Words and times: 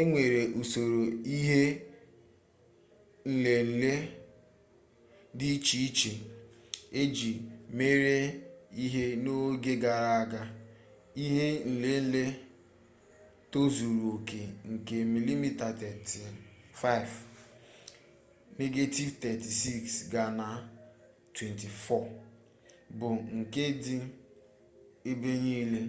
e 0.00 0.02
nwere 0.08 0.40
usoro 0.60 1.00
ihe 1.36 1.62
nlele 3.30 3.92
dị 5.38 5.48
iche 5.56 5.78
iche 5.88 6.12
eji 7.00 7.32
mere 7.78 8.16
ihe 8.84 9.04
n'oge 9.22 9.72
gara 9.84 10.12
aga. 10.22 10.42
ihe 11.24 11.46
nlele 11.70 12.22
tozuru 13.52 14.02
oke 14.16 14.40
nke 14.72 14.96
mm35 15.12 16.84
negetivu 18.58 19.12
36 19.22 20.12
ga 20.12 20.24
na 20.38 20.48
24 21.36 22.98
bụ 22.98 23.08
nke 23.38 23.64
dị 23.84 23.96
ebe 25.10 25.30
niile 25.42 25.82